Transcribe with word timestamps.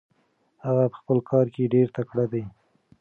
هغه 0.65 0.83
په 0.91 0.97
خپل 1.01 1.17
کار 1.29 1.45
کې 1.53 1.71
ډېر 1.73 1.87
تکړه 1.97 2.25
دی. 2.33 2.43